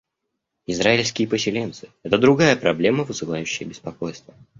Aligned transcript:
Израильские 0.65 1.27
поселенцы— 1.27 1.89
это 2.03 2.17
другая 2.17 2.55
проблема, 2.55 3.03
вызывающая 3.03 3.67
беспокойство. 3.67 4.33